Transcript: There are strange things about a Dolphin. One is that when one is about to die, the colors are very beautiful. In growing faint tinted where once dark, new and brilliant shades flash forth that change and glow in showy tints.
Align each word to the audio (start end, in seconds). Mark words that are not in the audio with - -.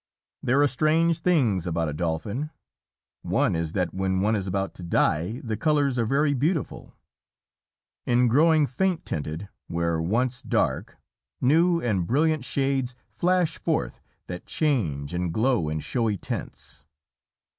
There 0.41 0.59
are 0.63 0.67
strange 0.67 1.19
things 1.19 1.67
about 1.67 1.87
a 1.87 1.93
Dolphin. 1.93 2.49
One 3.21 3.55
is 3.55 3.73
that 3.73 3.93
when 3.93 4.19
one 4.19 4.35
is 4.35 4.47
about 4.47 4.73
to 4.77 4.83
die, 4.83 5.41
the 5.43 5.55
colors 5.55 5.99
are 5.99 6.07
very 6.07 6.33
beautiful. 6.33 6.95
In 8.07 8.27
growing 8.27 8.65
faint 8.65 9.05
tinted 9.05 9.47
where 9.67 10.01
once 10.01 10.41
dark, 10.41 10.97
new 11.39 11.79
and 11.83 12.07
brilliant 12.07 12.43
shades 12.43 12.95
flash 13.09 13.59
forth 13.59 14.01
that 14.25 14.47
change 14.47 15.13
and 15.13 15.31
glow 15.31 15.69
in 15.69 15.79
showy 15.81 16.17
tints. 16.17 16.83